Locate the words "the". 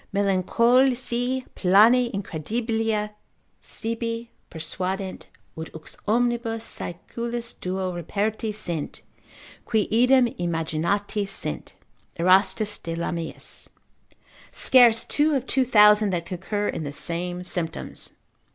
16.83-16.91